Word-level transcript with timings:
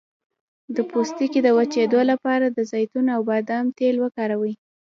د 0.75 0.77
پوستکي 0.89 1.39
د 1.43 1.47
وچیدو 1.57 1.99
لپاره 2.11 2.45
د 2.49 2.59
زیتون 2.71 3.05
او 3.15 3.21
بادام 3.29 3.65
تېل 3.77 3.95
وکاروئ 4.03 4.53